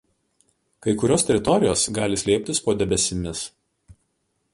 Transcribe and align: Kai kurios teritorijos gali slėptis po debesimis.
Kai 0.85 0.93
kurios 1.01 1.25
teritorijos 1.27 1.83
gali 1.97 2.19
slėptis 2.21 2.63
po 2.69 2.75
debesimis. 2.81 3.43